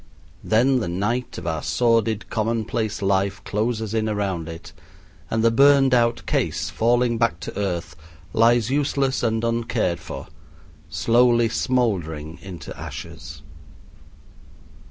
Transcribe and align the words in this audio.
Then 0.43 0.79
the 0.79 0.87
night 0.87 1.37
of 1.37 1.45
our 1.45 1.61
sordid 1.61 2.27
commonplace 2.31 3.03
life 3.03 3.39
closes 3.43 3.93
in 3.93 4.09
around 4.09 4.49
it, 4.49 4.73
and 5.29 5.43
the 5.43 5.51
burned 5.51 5.93
out 5.93 6.25
case, 6.25 6.71
falling 6.71 7.19
back 7.19 7.39
to 7.41 7.55
earth, 7.55 7.95
lies 8.33 8.71
useless 8.71 9.21
and 9.21 9.43
uncared 9.43 9.99
for, 9.99 10.25
slowly 10.89 11.49
smoldering 11.49 12.39
into 12.41 12.75
ashes. 12.75 13.43